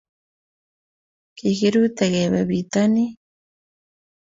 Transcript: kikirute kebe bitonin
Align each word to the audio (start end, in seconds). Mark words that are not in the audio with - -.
kikirute 1.37 2.05
kebe 2.13 2.41
bitonin 2.49 3.11